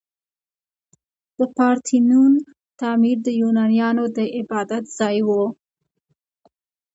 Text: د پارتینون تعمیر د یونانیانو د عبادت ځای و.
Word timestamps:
د 1.37 1.39
پارتینون 1.57 2.33
تعمیر 2.79 3.17
د 3.25 3.29
یونانیانو 3.41 4.03
د 4.17 4.19
عبادت 4.37 4.83
ځای 4.97 5.17
و. 5.27 5.29